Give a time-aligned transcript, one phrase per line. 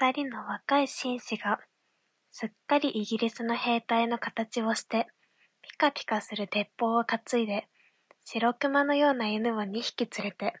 [0.00, 1.60] 二人の若い紳士が、
[2.30, 5.08] すっかりイギリスの兵隊の形をして、
[5.60, 7.68] ピカピカする鉄砲を担いで、
[8.24, 10.54] 白熊のような犬を二匹連れて、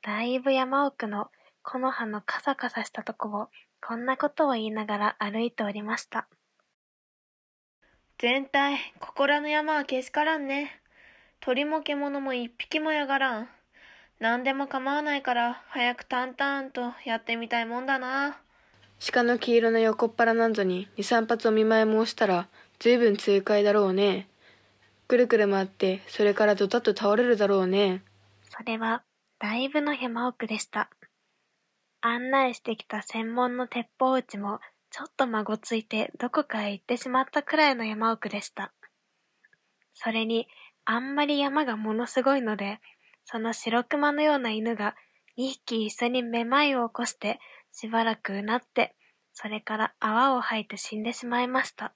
[0.00, 1.26] だいぶ山奥の
[1.64, 3.48] 木の葉のカサカサしたとこを、
[3.84, 6.28] こんなことを言いながら歩いておりました。
[8.18, 10.70] 全体、ここらの山はけしからんね。
[11.40, 13.48] 鳥も獣も一匹もやがらん。
[14.20, 18.40] 何でも構わないから、早く淡々とやってみたいもんだな。
[19.00, 22.48] 鹿の黄色の横っ腹なんぞに二三発お見舞い申したら、
[22.78, 24.28] ずいぶん痛快だろうね。
[25.06, 28.02] くるくる回って、それからドタッと倒れるだろうね。
[28.42, 29.02] それは、
[29.38, 30.90] だいぶの山奥でした。
[32.00, 38.72] 案内してきた専門の鉄砲打ちも、ちょっと孫ついてどこかへ行ってしまったくらいの山奥でした。
[39.94, 40.48] それに、
[40.84, 42.80] あんまり山がものすごいので、
[43.24, 44.96] その白熊のような犬が
[45.36, 47.38] 二匹一緒にめまいを起こして
[47.80, 48.96] しばらくうなって、
[49.32, 51.94] それから泡を吐いて死んでしまいました。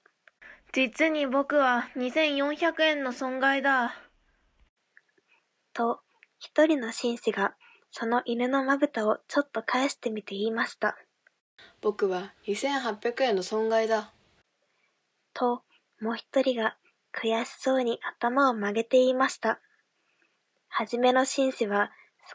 [0.71, 3.93] 実に僕は2400円の損害だ。
[5.73, 5.99] と、
[6.39, 7.55] 一人の紳士が
[7.91, 10.95] その犬のまぶたをちょっと返してみて言いました。
[11.81, 14.13] 僕は2800円の損害だ。
[15.33, 15.63] と、
[15.99, 16.77] もう一人が
[17.11, 19.59] 悔しそうに頭を曲げて言いました。
[20.69, 21.91] はじめの紳士は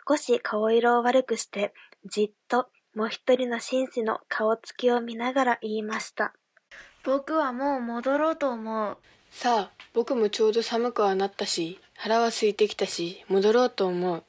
[0.07, 1.73] 少し顔色を悪くして、
[2.05, 6.35] じっともう一人の紳士の顔つきを見ながら言いました。
[7.05, 8.97] 僕はもう戻ろうと思う。
[9.31, 14.25] さあ、僕もちょうど寒くはなったし、腹は空いてきたし、戻ろうと思う。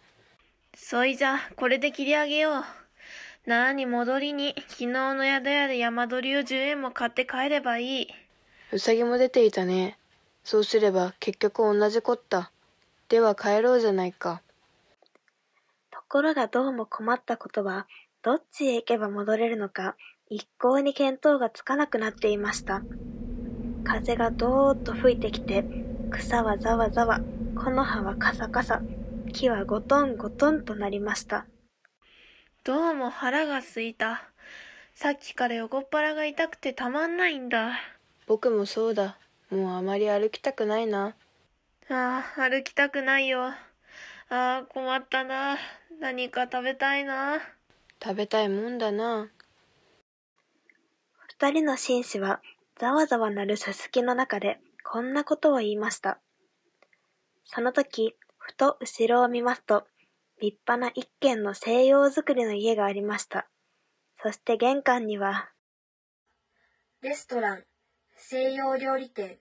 [0.76, 3.50] そいじゃ、これで切り上げよう。
[3.50, 8.08] なに戻りに、昨日の宿屋で山鳥を10円も買って帰ればいい。
[8.72, 9.98] うさぎも出ていたね。
[10.44, 12.52] そうすれば結局同じこった。
[13.08, 14.44] では帰ろうじゃないか。
[15.90, 17.88] ところがどうも困ったことは、
[18.22, 19.96] どっちへ行けば戻れるのか、
[20.30, 22.84] 一向に見当がつかなくなっていました。
[23.86, 25.64] 風がどーっと吹いてきて、
[26.12, 27.22] 草はざわざわ、
[27.56, 28.82] 木の葉はカサカサ、
[29.32, 31.46] 木はゴトンゴトンとなりました。
[32.66, 34.24] どうも腹が空いた。
[34.94, 37.72] さっきから横っ腹が痛くてたまんないんだ。
[38.28, 39.18] 僕もそうだ。
[39.50, 41.16] もうあまり歩きたくないな。
[41.90, 43.46] ああ、歩きたくないよ。
[43.46, 43.56] あ
[44.30, 45.58] あ、困ったな。
[46.02, 47.40] 何か食べたいな。
[48.02, 49.30] 食べたいもんだな。
[51.28, 52.42] 二人の紳士は
[52.78, 56.20] ざわざわなるすすきの中でこんなことを言いました。
[57.44, 59.86] その時、ふと後ろを見ますと、
[60.42, 63.50] 立派な一軒の西洋造りの家がありました。
[64.22, 65.50] そして玄関には、
[67.02, 67.64] レストラン、
[68.16, 69.40] 西洋料理店、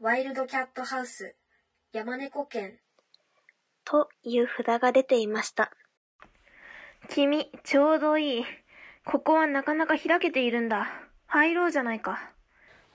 [0.00, 1.34] ワイルドキャットハウス、
[1.92, 2.78] 山猫犬。
[3.84, 5.70] という札が出ていました。
[7.08, 8.44] 君、ちょうどいい。
[9.04, 10.90] ここはなかなか開けているんだ。
[11.26, 12.30] 入ろうじゃないか。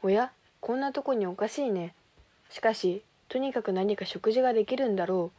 [0.03, 1.95] おや、こんなとこにおかしいね。
[2.49, 5.31] しかし、とにかく何か食事ができるんだろ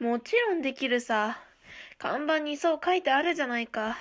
[0.00, 0.04] う。
[0.04, 1.40] もちろんできるさ。
[1.98, 3.96] 看板にそう書いてあるじゃないか。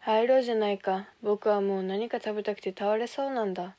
[0.00, 1.08] 入ろうじゃないか。
[1.22, 3.76] 僕はもう何か食べたくて倒れそうなんだ。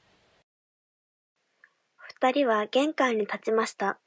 [1.97, 3.99] 二人は玄関に立ちました。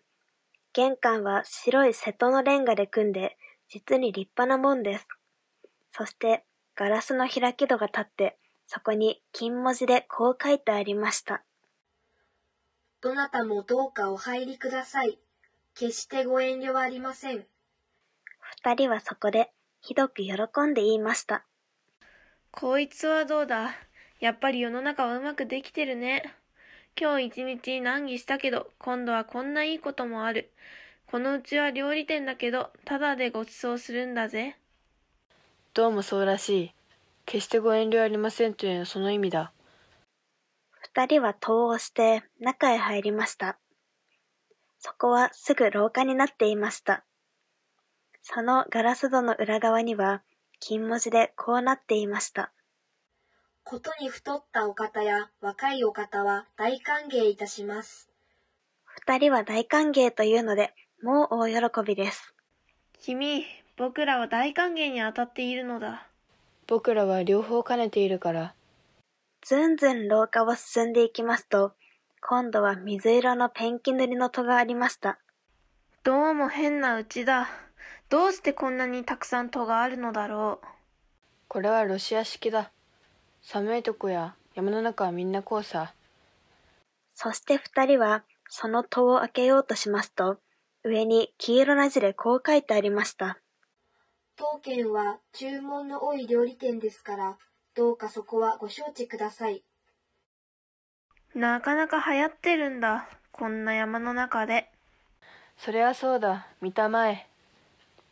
[0.73, 3.37] 玄関は白い瀬戸のレンガで組んで、
[3.69, 5.09] 実に立派なもんです。
[5.97, 8.37] そして、ガラスの開き戸が立って、
[8.67, 11.43] そこに金文字でこう書いてありました。
[13.01, 15.19] どなたもどうかお入りください。
[15.75, 17.47] 決してご遠慮はありません。
[18.63, 20.33] 二人はそこで、ひどく喜
[20.67, 21.47] んで言いました。
[22.51, 23.71] こいつはどうだ？
[24.21, 26.35] やっぱり世の中はうまくできてるね。
[27.01, 30.53] 今日一日難儀したけど、今度はこんないいこともある。
[31.07, 34.57] このうちは料理店だけど、ただでご馳走するんだぜ。
[35.77, 36.75] どうもそうらしい。
[37.27, 39.53] 決してご遠慮ありませんというのはその意味だ。
[40.95, 43.59] 二人は戸をして中へ入りました。
[44.79, 47.05] そこはすぐ廊下になっていました。
[48.23, 50.23] そのガラス戸の裏側には
[50.61, 52.55] 金文字でこうなっていました。
[53.63, 58.09] ことに太ったお方や若いお方は大歓迎いたします。
[58.87, 60.73] 二人は大歓迎というので、
[61.03, 62.35] もう大喜びです。
[62.99, 63.45] 君、
[63.79, 66.07] 僕らは大歓迎に当たっているのだ。
[66.67, 68.55] 僕らは両方兼ねているから。
[69.43, 71.75] ずんずん廊下を進んでいきますと、
[72.23, 75.19] 今度は水色のペンキ塗りの戸がありました。
[76.05, 77.49] どうも変なうちだ。
[78.09, 80.67] どうしてこんなにたくさん戸があるのだろう。
[81.47, 82.71] これはロシア式だ。
[83.43, 85.93] 寒いとこや山の中はみんなこうさ。
[87.13, 90.39] そして二人はその戸を開けようとしますと、
[90.83, 93.39] 上に黄色な字でこう書いてありました。
[94.37, 97.39] 当軒は注文の多い料理店ですから、
[97.75, 99.65] どうかそこはご承知ください。
[101.35, 103.09] なかなか流行ってるんだ。
[103.33, 104.71] こんな山の中で。
[105.57, 107.27] そりゃそうだ見たまえ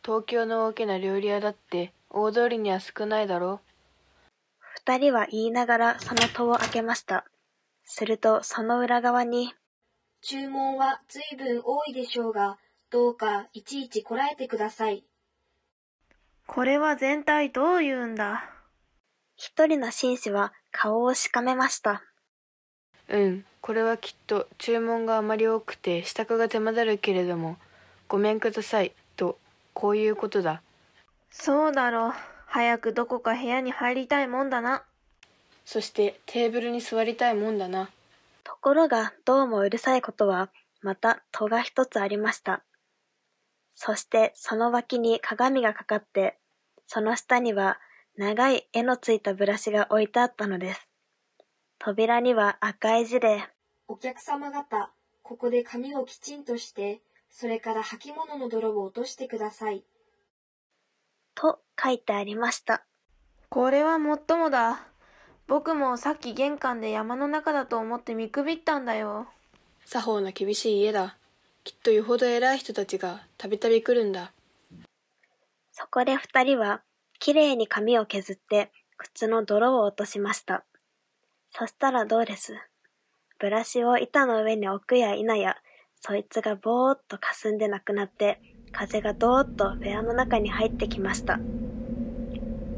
[0.03, 3.61] 東京の大きな料理屋だって大通りには少ないだろ
[4.59, 7.27] 二人は言いながらその戸を開けました。
[7.85, 9.55] するとその裏側に、
[10.23, 12.59] 注文は随分多いでしょうが、
[12.91, 15.05] どうかいちいちこらえてください。
[16.46, 18.50] これは全体どう言うんだ？
[19.37, 22.02] 一人の紳士は顔をしかめました。
[23.08, 27.56] うんこれはきっと注文があまり多くて支度が手間だるけれども
[28.08, 29.38] ごめんくださいと
[29.73, 30.61] こういうことだ
[31.31, 32.12] そうだろう。
[32.46, 34.85] 早くどこか部屋に入りたいもんだな。
[35.64, 37.91] そしてテーブルに座りたいもんだな
[38.44, 40.50] ところがどうもうるさいことは
[40.82, 42.62] また戸が一つありました。
[43.75, 46.38] そしてその脇に鏡がかかって、
[46.87, 47.79] その下には
[48.17, 50.88] 長い絵のついたブラシが置いてあったのです。
[51.79, 53.43] 扉には赤い字で、
[53.88, 54.91] お客様方、
[55.23, 59.85] ここで紙をきちんとして、それから履物の泥を落としてください。
[61.35, 62.85] と書いてありました。
[63.49, 64.87] これはもっともだ。
[65.47, 69.27] 僕もさっき玄関で山の中だと思って見くびったんだよ。
[69.85, 71.19] 作法の厳しい家だ
[71.64, 74.32] きっとよほど偉い人たちがたびたび来るんだ
[75.72, 76.82] そこで二人は、
[77.19, 80.62] きれいに紙を削って、靴の泥を落としました。
[81.50, 82.55] そしたらどうです？
[83.38, 85.56] ブラシを板の上に置くや否や、
[86.02, 88.40] そいつがぼーっと霞んでなくなって、
[88.70, 91.40] 風がどーっと部屋の中に入ってきました。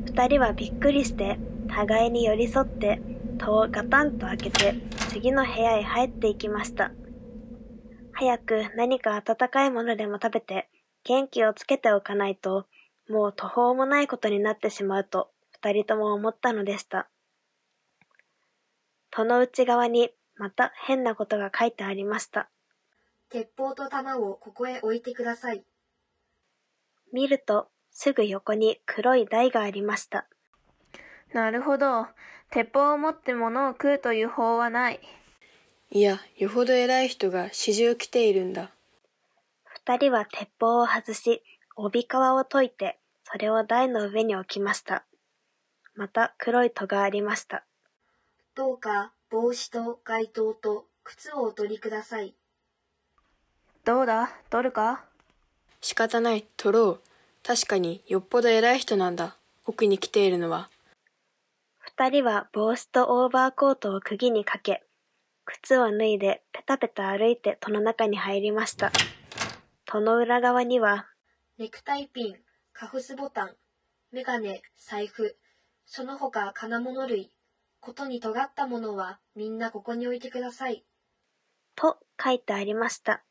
[0.07, 3.01] 二人はびっくりして、互いに寄り添って、
[3.39, 4.75] 戸をガタンと開けて、
[5.11, 6.93] 次の部屋へ入っていきました。
[8.19, 10.71] 早く何か温かいものでも食べて、
[11.05, 12.67] 元気をつけておかないと、
[13.11, 17.11] もう途方もないことになってしまうと、二人とも思ったのでした。
[19.11, 22.49] 戸の内側にまた変なことが書いてありました。
[23.29, 25.63] 鉄砲と弾をここへ置いてください。
[27.13, 30.27] 見ると、すぐ横に黒い台がありました。
[31.35, 32.07] なるほど。
[32.51, 35.01] 鉄砲を持って物を食うという法はない。
[35.91, 38.71] いやよほど偉い人が始終来ているんだ。
[39.87, 41.43] 二人は鉄砲を外し、
[41.77, 45.05] 帯皮を解いて、それを台の上に置きました。
[45.95, 47.65] また黒い戸がありました。
[48.55, 52.35] どうか帽子と街灯と靴をお取りください。
[53.85, 54.31] どうだ？
[54.51, 55.05] 取るか？
[55.81, 56.45] 仕方ない。
[56.57, 57.01] 取ろう。
[57.45, 59.37] 確かによっぽど偉い人なんだ。
[59.67, 60.69] 奥に来ているのは。
[61.79, 64.83] 二人は帽子とオーバーコートを釘にかけ、
[65.47, 68.93] 靴を脱いでペタペタ歩いて戸の中に入りました。
[69.87, 71.07] 戸の裏側には、
[71.57, 72.37] ネクタイピン、
[72.73, 73.57] カフスボタン、
[74.13, 75.39] メガネ、財布、
[75.87, 77.33] その他金物類、
[77.81, 80.85] ことに尖ったものはみんなここに置いてください。
[81.77, 83.23] と書いてありました。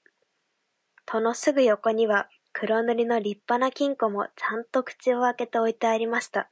[1.05, 6.49] 戸のすぐ横には黒塗りの立派な金庫もちゃんと口を開けて置いてありました。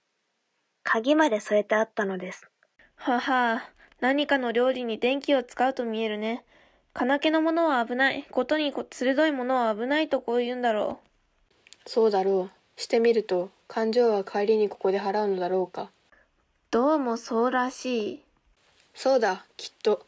[0.83, 2.50] 鍵まで添えてあったのです。
[2.95, 3.72] はは
[4.03, 6.44] 何かの料理に電気を使うと見えるね。
[6.94, 8.25] 金気のものは危ない。
[8.29, 11.00] ことに鋭いものは危ないとこう言うんだろ
[11.85, 15.89] そうだろうしてみると勘定は帰りにここで払うのだろうかう。
[16.69, 18.23] どうもそうらしい。
[18.94, 20.06] そうだきっと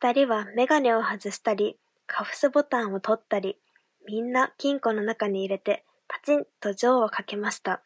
[0.00, 1.76] 二人はメガネを外したり、
[2.08, 3.58] カフスボタンを取ったり、
[4.08, 7.80] みんな金庫の中に入れて、パチンと錠をかけました。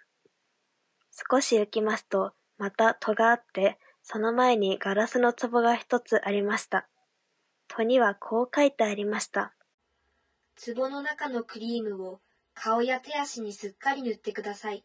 [1.30, 6.86] 少し行きますと、また戸があって、その前にガラスの壺が一つありました。
[7.66, 9.52] 戸にはこう書いてありました。
[10.64, 12.20] 壺の中のクリームを
[12.54, 14.84] 顔や手足にすっかり塗ってください。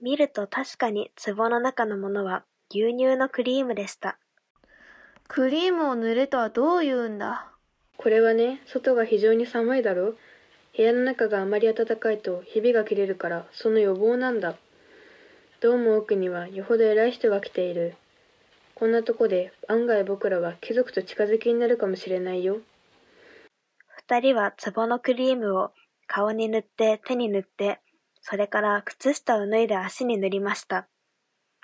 [0.00, 4.18] 見ると確かに壺の中のものは牛乳のクリームでした。
[5.28, 7.52] クリームを塗れとはどう言うんだ？
[7.96, 10.14] これはね外が非常に寒いだろ
[10.76, 14.56] 部屋の中があまり暖かいとひびが切れるからその予防なんだ
[15.64, 17.94] どうも奥にはよほど偉い人が来ている
[18.74, 22.58] こんなとこで案外僕らは貴族と近づきになるかもしれないよ
[23.96, 25.70] 二人は壺のクリームを
[26.06, 27.80] 顔に塗って手に塗って、
[28.20, 30.86] それから靴下を脱いで足に塗りました。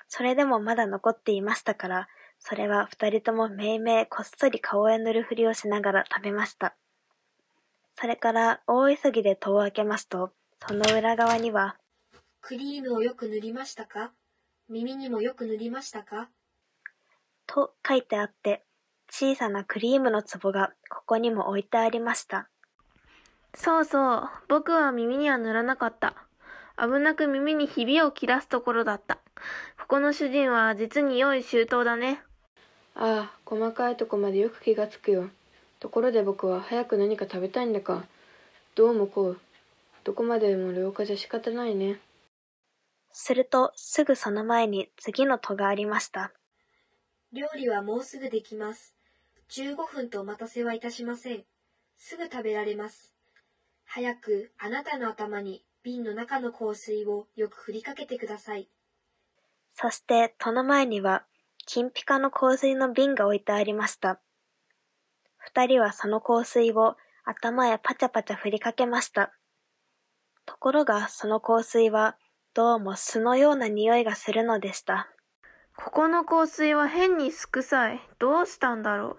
[0.07, 2.07] それでもまだ残っていましたから、
[2.39, 6.73] それは二人ともめいめいこっそり顔へ塗るふりをしながら食べました。
[7.93, 10.31] それから大急ぎで戸を開けますと、
[10.67, 11.75] その裏側には、
[12.51, 14.11] クリームをよく塗りましたか？
[14.67, 16.27] 耳にもよく塗りましたか？
[17.47, 18.65] と書いてあって、
[19.09, 22.49] 小さなクリームの壺がここにも置いてありました。
[23.55, 24.29] そうそう。
[24.49, 26.13] 僕は耳には塗らなかった。
[26.77, 29.19] 危なく耳にひびを切らすところだった。
[29.79, 32.21] ここの主人は実に良い周到だね。
[32.95, 35.29] ああ、細かいとこまでよく気がつくよ。
[35.79, 38.03] ところで僕は早く何か食べたいんだか。
[38.75, 39.39] どうもこう。
[40.03, 42.01] どこまでも廊下じゃ仕方ないね。
[43.13, 46.33] すると、すぐその前に次の戸がありました。
[47.33, 48.95] 料理はもうすぐできます。
[49.49, 51.43] 15分とお待たせはいたしません。
[51.97, 53.13] すぐ食べられます。
[53.85, 58.69] 早くあなたの頭に瓶の中の香水をよく振りかけてください。
[59.73, 61.25] そして、戸の前には、
[61.65, 64.19] 金ピカの香水の瓶が置いてありました。
[65.37, 69.33] 二人はその香水を頭へパチャパチャ振りかけました。
[70.45, 72.17] ところが、その香水は、
[72.53, 75.07] どうも巣のような匂いがするのでした。
[75.77, 78.01] ここの香水は変にすくさい。
[78.19, 79.15] どうしたんだろ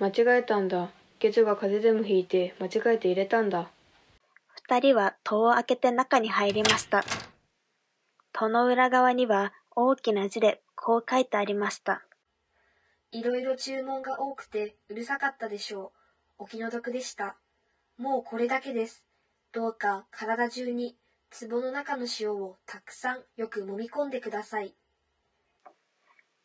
[0.00, 0.02] う。
[0.02, 0.88] 間違えたんだ。
[1.18, 3.68] ゲジョが風邪でもひいて間違えて入れたんだ。
[4.66, 7.04] 二人は戸を開けて中に入りました。
[8.32, 12.02] 戸の裏側には大きな字でこう書いてありました。
[13.12, 15.92] いろいろ注文が多くてうるさかったでしょ
[16.38, 16.44] う。
[16.44, 17.36] お気の毒でした。
[17.98, 19.04] もうこれだけです。
[19.52, 20.96] どうか体中に
[21.30, 24.74] 壺の中の塩をたくさんよく揉み込んでください。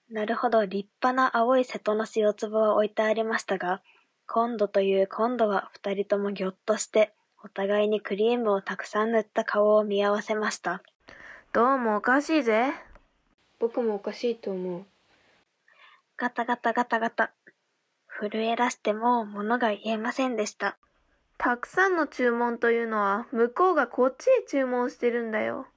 [0.09, 3.81] なるほど、立派な青い瀬戸の塩壺は置いてありましたが、
[4.27, 7.13] 今度という今度は二人ともぎょっとして、
[7.43, 10.81] お互いにクリームをたくさん塗った顔を見合わせました。
[11.51, 12.73] どうもおかしいぜ。
[13.59, 14.85] 僕もおかしいと思う。
[16.17, 17.31] ガタガタガタガタ。
[18.07, 20.77] 震え出してもう物が言えませんでした。
[21.43, 25.67] たくさんの注文というのは向こうがこっちへ注文してるんだよ。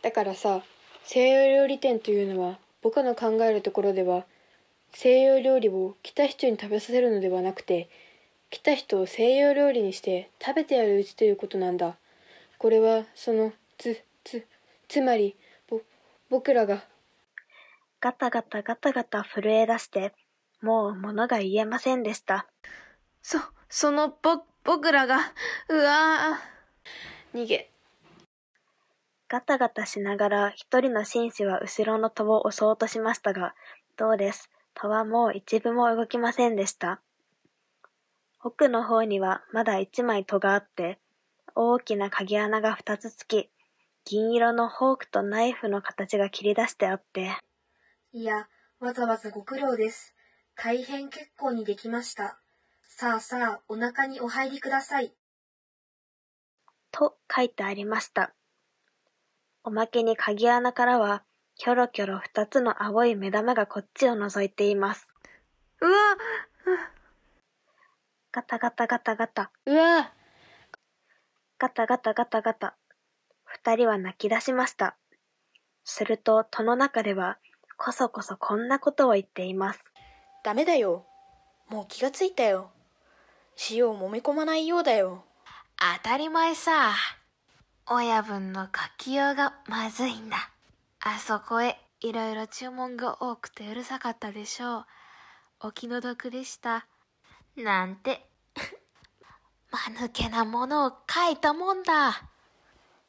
[0.00, 0.62] だからさ、
[1.02, 4.26] 西洋料理店というのは僕の考えるところでは
[4.92, 7.90] 西洋料理を来た人に食べさせるのではなくて
[8.48, 11.96] 来た人を西洋料理にして食べてやるうちということなんだ。
[12.58, 14.46] これはそのつつ
[14.86, 15.34] つまり
[15.68, 15.80] ぼ
[16.30, 16.84] 僕らが
[18.00, 20.12] ガタガタガタガタ震え出して、
[20.62, 22.46] もう物が言えませんでした。
[23.20, 25.16] そ、そのぼ、僕らが、
[25.70, 26.38] うわ
[27.32, 27.70] 逃げ
[29.26, 33.54] ガタガタしながら一人の紳士は後ろの戸を押そうとしましたが、
[33.96, 34.50] どうです。
[34.74, 37.00] 戸はもう一部も動きませんでした。
[38.44, 40.98] 奥の方にはまだ一枚戸があって、
[41.54, 43.48] 大きな鍵穴が二つつき、
[44.04, 47.38] 銀色のフォークとナイフの形が切り出してあって、
[48.12, 48.48] いや、
[48.80, 50.14] わざわざご苦労です。
[50.56, 52.38] 大変結構にできました。
[52.90, 55.12] さあさあ、お腹にお入りください。
[56.90, 58.34] と書いてありました。
[59.62, 61.22] おまけに鍵穴からは、
[61.56, 65.06] キョロキョロ二つの青い目玉がこっちを覗いています。
[65.80, 66.16] うわ
[68.32, 70.12] ガタガタガタガタ、うわ
[71.58, 72.76] ガタガタガタガタ。
[73.44, 74.96] 二人は泣き出しました。
[75.84, 77.38] すると、戸の中では、
[77.76, 79.92] こそこそこんなことを言っています。
[80.42, 81.06] ダメだよ。
[81.68, 82.72] もう気がついたよ。
[83.70, 85.24] 塩を揉み込まないようだよ。
[86.02, 86.94] 当たり前さ。
[87.86, 90.50] 親分の書きようがまずいんだ。
[91.00, 94.86] あそこへいろいろ注文が多くてうるさかったでしょう。
[95.60, 96.86] お気の毒でした。
[97.56, 98.30] なんて、
[99.72, 102.22] 間抜けなものを書いたもんだ。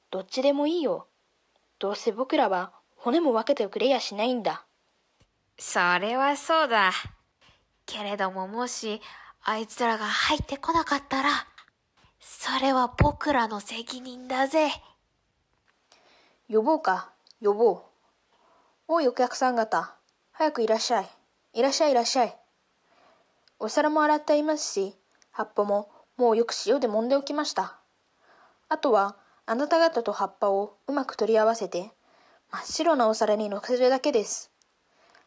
[0.09, 1.07] どっちでもいいよ。
[1.77, 4.65] どうせ僕らは骨も分けてくれやしないんだ。
[5.59, 6.91] それはそうだ。
[7.85, 9.01] けれどももし、
[9.49, 11.31] あいつらが入ってこなかったら、
[12.19, 14.69] それは僕らの責任だぜ。
[16.47, 17.09] 呼ぼうか、
[17.41, 17.81] 呼ぼう。
[18.87, 19.95] おいお客さん方、
[20.33, 21.09] 早くいらっしゃい。
[21.55, 22.37] いらっしゃいいらっしゃい。
[23.57, 24.93] お皿も洗ってありますし、
[25.31, 27.79] 葉っぱももうよく塩で揉んでおきました。
[28.67, 31.89] あとは、あなた方と葉っぱをうまく取り合わせて、
[32.51, 34.51] 真っ白なお皿に乗せるだけです。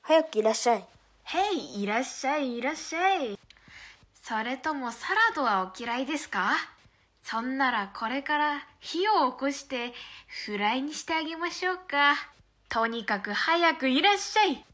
[0.00, 0.84] 早くいらっしゃい。
[1.24, 3.41] へい、いらっしゃい、いらっしゃい。
[4.22, 6.52] それともサラダはお嫌いですか？
[7.24, 9.92] そんならこれから火を起こして
[10.46, 12.14] フライにしてあげましょうか。
[12.68, 14.64] とにかく早くいらっしゃい。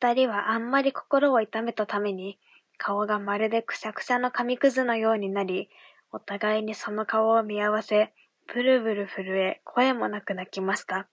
[0.00, 2.38] 二人はあんまり心を痛めたために、
[2.78, 5.68] 顔がまるでくしゃくしゃの紙くずのようになり、
[6.10, 8.14] お互いにその顔を見合わせ、
[8.52, 11.06] ブルブル震え、声もなく泣きました。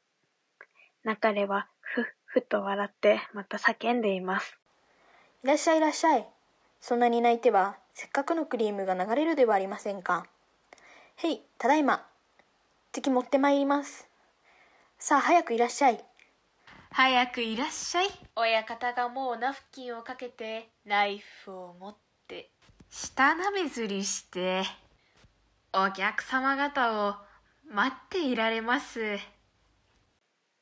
[1.03, 4.57] 中では、ふっふと笑って、また叫んでいます。
[5.43, 6.25] いらっしゃいいらっしゃい。
[6.81, 10.25] そんなに泣いては、せっかくのクリームが流れるではありませんか。
[11.17, 12.05] へい、ただいま。
[12.91, 14.07] 敵持ってまいります。
[14.97, 16.03] さあ、早くいらっしゃい。
[16.89, 18.07] 早くいらっしゃい。
[18.35, 21.95] 親方がもうナフキンをかけて、ナイフを持っ
[22.27, 22.49] て、
[22.89, 24.63] 舌なめずりして、
[25.73, 27.15] お客様方を
[27.69, 29.17] 待っていられます。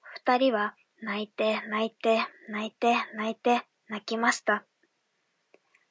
[0.01, 4.68] 二人は泣いて、泣いて、泣いて、泣いて、泣きました。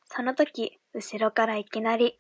[0.09, 2.19] その時、後ろからいきなり、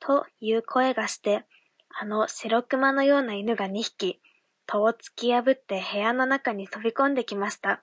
[0.00, 1.44] という声がして、
[1.90, 4.20] あの白熊のような犬が2匹、
[4.66, 7.82] 戸を突き破って部屋の中に飛び込んできました。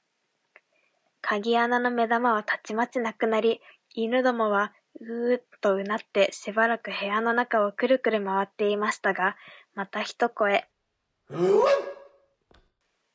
[1.22, 3.62] 鍵穴の目玉はたちまちなくなり、
[3.94, 9.36] 犬どもはうーっとうなってしばらく部屋の中をくるくる回っていましたが、
[9.74, 10.68] また一声、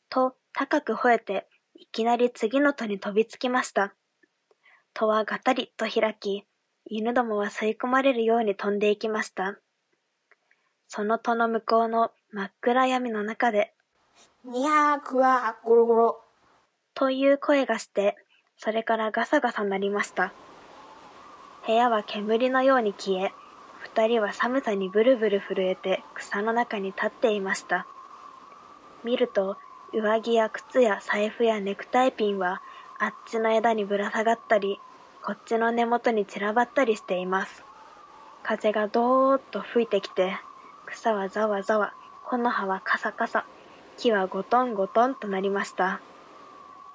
[0.09, 3.95] と高く吠えて、いきなり次の戸に飛びつきました。
[4.93, 6.45] 戸はガタリと開き、
[6.87, 9.59] 犬どもは吸い込まれるように飛んでいきました。
[10.89, 13.75] その戸の向こうの真っ暗闇の中で、
[14.45, 16.21] にゃーくわー、ゴロゴロ。
[16.95, 18.17] という声がして、
[18.57, 20.33] それからガサガサ鳴りました。
[21.67, 23.33] 部屋は煙のように消え、
[23.79, 27.87] 二人は寒さにブルブル震えて草の中に立っていました。
[29.05, 29.57] 見ると、
[29.93, 32.63] 上着や靴や財布やネクタイピンは、
[32.99, 34.79] あっちの枝にぶら下がったり、
[35.23, 37.65] こっちの根元に散らばったりしています。
[38.43, 40.37] 風がどーっと吹いてきて、
[40.87, 41.93] 草はざわざわ、
[42.29, 43.45] 木の葉はカサカサ、
[43.97, 46.01] 木はゴトンゴトンとなりました。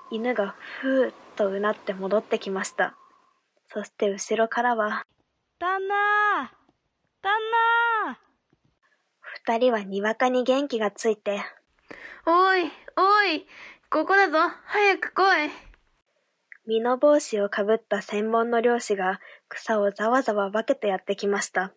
[0.10, 2.96] 犬がふーっとうなって戻ってきました。
[3.68, 5.06] そして後ろからは、
[5.60, 6.52] 旦那
[7.22, 7.34] 旦
[8.08, 8.18] 那
[9.22, 11.42] 二人はにわかに元気がついて、
[12.28, 13.46] おい、おい、
[13.92, 15.50] ここだぞ、早く来い。
[16.66, 21.72] 身の帽子をかぶった専門の漁師が草をざわざわ分けてやってきました。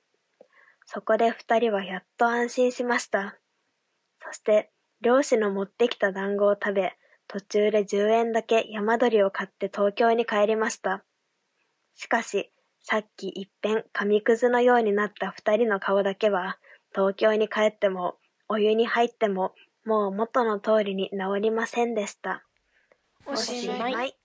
[0.87, 3.39] そこで二人はやっと安心しました。
[4.25, 4.71] そして、
[5.03, 6.95] 漁師の持ってきた団子を食べ、
[7.27, 11.05] 途中で10円だけ山鳥を買って東京に帰りました。
[11.95, 12.51] しかし、
[12.81, 16.59] さっき一遍紙くずのようになった二人の顔だけは、
[16.95, 18.17] 東京に帰っても、
[18.49, 19.53] お湯に入っても、
[19.89, 22.45] もう元の通りに治りませんでした。
[23.25, 24.18] おしまい。